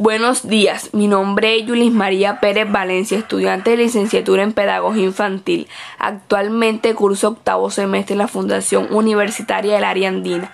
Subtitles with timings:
[0.00, 5.66] Buenos días, mi nombre es Yulis María Pérez Valencia, estudiante de licenciatura en Pedagogía Infantil.
[5.98, 10.52] Actualmente curso octavo semestre en la Fundación Universitaria del Área Andina.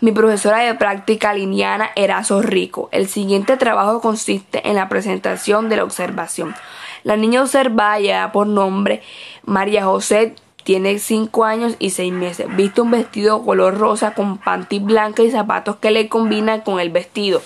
[0.00, 2.88] Mi profesora de práctica lineana Erazo Rico.
[2.90, 6.56] El siguiente trabajo consiste en la presentación de la observación.
[7.04, 9.04] La niña observada lleva por nombre
[9.44, 10.34] María José
[10.64, 12.46] tiene 5 años y 6 meses.
[12.56, 16.90] Viste un vestido color rosa con panty blanca y zapatos que le combinan con el
[16.90, 17.40] vestido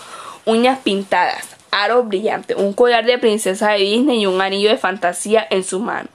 [0.46, 5.46] uñas pintadas, aro brillante, un collar de princesa de Disney y un anillo de fantasía
[5.50, 6.08] en su mano.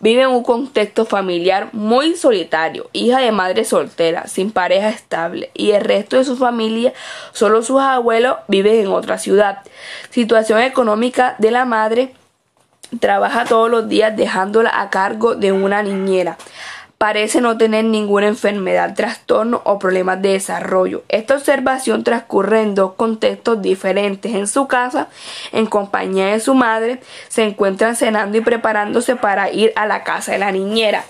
[0.00, 5.70] Vive en un contexto familiar muy solitario, hija de madre soltera, sin pareja estable, y
[5.70, 6.92] el resto de su familia,
[7.32, 9.58] solo sus abuelos, viven en otra ciudad.
[10.10, 12.14] Situación económica de la madre,
[13.00, 16.36] trabaja todos los días dejándola a cargo de una niñera
[17.04, 21.02] parece no tener ninguna enfermedad, trastorno o problemas de desarrollo.
[21.10, 24.34] Esta observación transcurre en dos contextos diferentes.
[24.34, 25.08] En su casa,
[25.52, 30.32] en compañía de su madre, se encuentran cenando y preparándose para ir a la casa
[30.32, 31.04] de la niñera.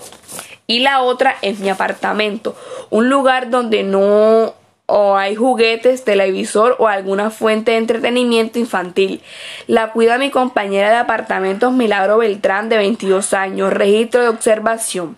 [0.66, 2.56] Y la otra es mi apartamento,
[2.90, 4.52] un lugar donde no
[4.86, 9.22] o hay juguetes, televisor o alguna fuente de entretenimiento infantil.
[9.66, 13.72] La cuida mi compañera de apartamentos Milagro Beltrán de 22 años.
[13.72, 15.16] Registro de observación.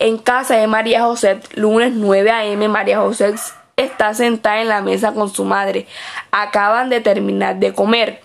[0.00, 2.68] En casa de María José, lunes 9 a.m.
[2.68, 3.34] María José
[3.76, 5.86] está sentada en la mesa con su madre.
[6.32, 8.20] Acaban de terminar de comer.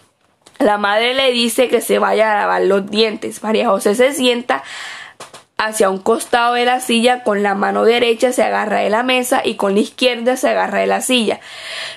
[0.58, 3.44] La madre le dice que se vaya a lavar los dientes.
[3.44, 4.64] María José se sienta
[5.60, 9.42] hacia un costado de la silla, con la mano derecha se agarra de la mesa
[9.44, 11.42] y con la izquierda se agarra de la silla.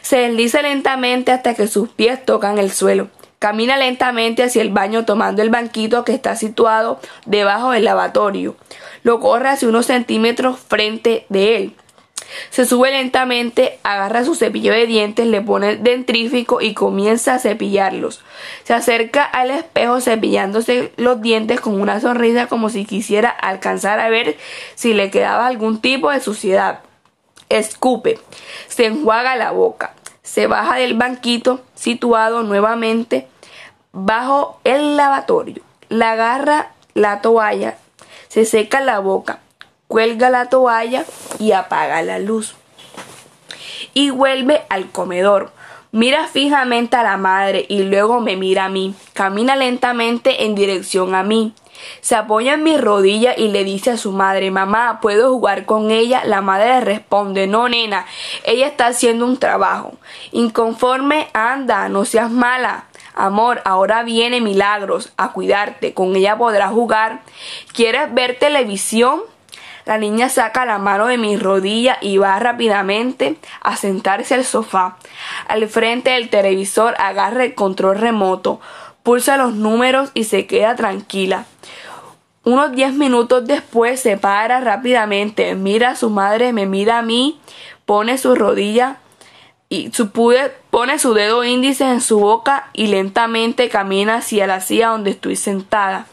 [0.03, 3.09] Se desliza lentamente hasta que sus pies tocan el suelo.
[3.39, 8.57] Camina lentamente hacia el baño tomando el banquito que está situado debajo del lavatorio.
[9.05, 11.75] Lo corre hacia unos centímetros frente de él.
[12.51, 17.39] Se sube lentamente, agarra su cepillo de dientes, le pone el dentrífico y comienza a
[17.39, 18.23] cepillarlos.
[18.65, 24.09] Se acerca al espejo cepillándose los dientes con una sonrisa como si quisiera alcanzar a
[24.09, 24.37] ver
[24.75, 26.81] si le quedaba algún tipo de suciedad.
[27.49, 28.19] Escupe,
[28.69, 33.27] se enjuaga la boca, se baja del banquito situado nuevamente
[33.93, 37.77] bajo el lavatorio, la agarra la toalla,
[38.29, 39.41] se seca la boca,
[39.93, 41.05] cuelga la toalla
[41.39, 42.55] y apaga la luz.
[43.93, 45.53] Y vuelve al comedor.
[45.91, 48.95] Mira fijamente a la madre y luego me mira a mí.
[49.13, 51.53] Camina lentamente en dirección a mí.
[52.01, 55.91] Se apoya en mi rodilla y le dice a su madre, mamá, ¿puedo jugar con
[55.91, 56.23] ella?
[56.25, 58.07] La madre responde, no, nena,
[58.45, 59.93] ella está haciendo un trabajo.
[60.31, 62.87] Inconforme, anda, no seas mala.
[63.15, 67.21] Amor, ahora viene Milagros a cuidarte, con ella podrás jugar.
[67.75, 69.21] ¿Quieres ver televisión?
[69.85, 74.97] La niña saca la mano de mi rodilla y va rápidamente a sentarse al sofá.
[75.49, 78.61] Al frente del televisor agarra el control remoto,
[79.03, 81.47] pulsa los números y se queda tranquila.
[82.45, 87.41] Unos diez minutos después se para rápidamente, mira a su madre, me mira a mí,
[87.87, 88.97] pone su rodilla
[89.69, 94.61] y su pude, pone su dedo índice en su boca y lentamente camina hacia la
[94.61, 96.07] silla donde estoy sentada.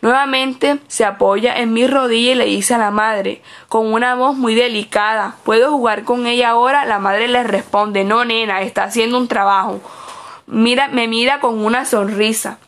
[0.00, 4.36] Nuevamente se apoya en mi rodilla y le dice a la madre, con una voz
[4.36, 6.84] muy delicada, ¿puedo jugar con ella ahora?
[6.84, 9.80] La madre le responde, no nena, está haciendo un trabajo.
[10.46, 12.58] Mira, me mira con una sonrisa.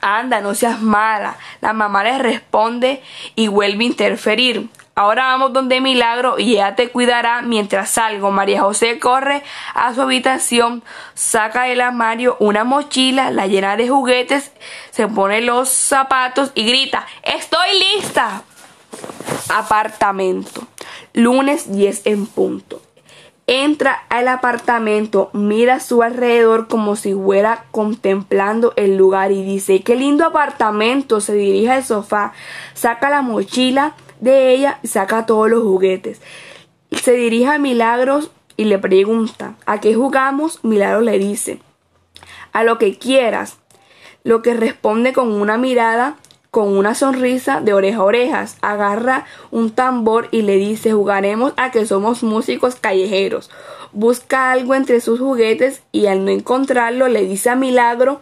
[0.00, 1.36] Anda, no seas mala.
[1.60, 3.02] La mamá le responde
[3.34, 4.68] y vuelve a interferir.
[4.98, 8.32] Ahora vamos donde Milagro y ella te cuidará mientras salgo.
[8.32, 10.82] María José corre a su habitación,
[11.14, 14.50] saca del armario una mochila, la llena de juguetes,
[14.90, 18.42] se pone los zapatos y grita, ¡Estoy lista!
[19.50, 20.66] Apartamento.
[21.12, 22.82] Lunes 10 en punto.
[23.46, 29.80] Entra al apartamento, mira a su alrededor como si fuera contemplando el lugar y dice,
[29.82, 31.20] qué lindo apartamento.
[31.20, 32.32] Se dirige al sofá,
[32.74, 36.20] saca la mochila, de ella y saca todos los juguetes.
[36.90, 40.64] Se dirige a Milagros y le pregunta, ¿a qué jugamos?
[40.64, 41.60] Milagros le dice,
[42.52, 43.58] a lo que quieras.
[44.24, 46.16] Lo que responde con una mirada,
[46.50, 48.56] con una sonrisa de oreja a orejas.
[48.62, 53.50] Agarra un tambor y le dice, jugaremos a que somos músicos callejeros.
[53.92, 58.20] Busca algo entre sus juguetes y al no encontrarlo le dice a Milagro,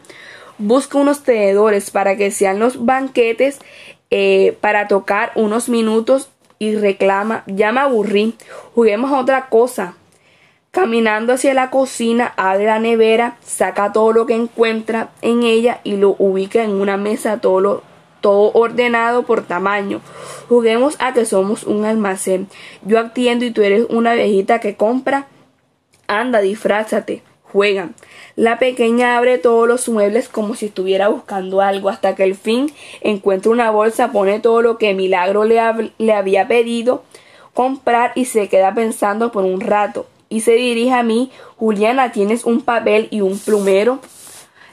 [0.58, 3.58] busca unos tenedores para que sean los banquetes
[4.10, 8.34] eh, para tocar unos minutos y reclama, ya me aburrí,
[8.74, 9.94] juguemos a otra cosa.
[10.70, 15.96] Caminando hacia la cocina, abre la nevera, saca todo lo que encuentra en ella y
[15.96, 17.82] lo ubica en una mesa todo,
[18.20, 20.02] todo ordenado por tamaño.
[20.48, 22.48] Juguemos a que somos un almacén.
[22.82, 25.28] Yo atiendo y tú eres una viejita que compra.
[26.08, 27.22] Anda, disfrázate.
[27.56, 27.94] Juegan.
[28.36, 32.70] La pequeña abre todos los muebles como si estuviera buscando algo hasta que al fin
[33.00, 35.58] encuentra una bolsa, pone todo lo que Milagro le,
[36.12, 37.02] había pedido
[37.54, 42.44] comprar y se queda pensando por un rato y se dirige a mí, Juliana, ¿tienes
[42.44, 44.00] un papel y un plumero?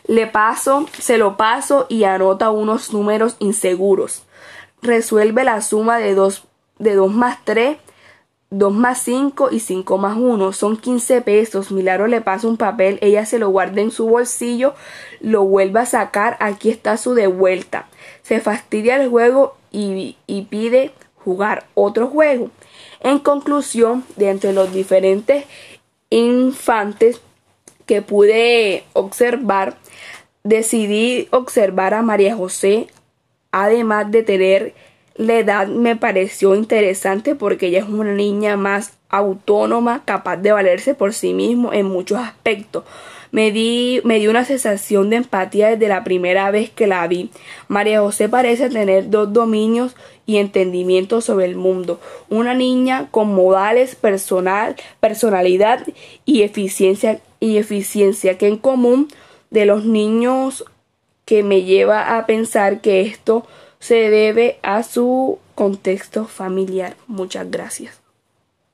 [0.05, 4.23] Le paso, se lo paso y anota unos números inseguros.
[4.81, 6.43] Resuelve la suma de 2
[6.79, 7.77] de dos más 3,
[8.53, 10.53] 2 más 5 y 5 más 1.
[10.53, 11.71] Son 15 pesos.
[11.71, 14.75] Milagro le pasa un papel, ella se lo guarda en su bolsillo,
[15.19, 17.87] lo vuelve a sacar, aquí está su de vuelta.
[18.21, 22.51] Se fastidia el juego y, y pide jugar otro juego.
[22.99, 25.45] En conclusión, de entre los diferentes
[26.09, 27.21] infantes
[27.87, 29.77] que pude observar,
[30.43, 32.87] decidí observar a María José,
[33.51, 34.73] además de tener
[35.15, 40.95] la edad me pareció interesante porque ella es una niña más autónoma, capaz de valerse
[40.95, 42.83] por sí mismo en muchos aspectos.
[43.31, 47.31] Me, di, me dio una sensación de empatía desde la primera vez que la vi.
[47.67, 49.95] María José parece tener dos dominios
[50.25, 51.99] y entendimiento sobre el mundo.
[52.29, 55.85] Una niña con modales, personal, personalidad
[56.25, 59.07] y eficiencia, y eficiencia que en común
[59.49, 60.65] de los niños
[61.25, 63.45] que me lleva a pensar que esto
[63.83, 66.95] se debe a su contexto familiar.
[67.07, 68.02] Muchas gracias.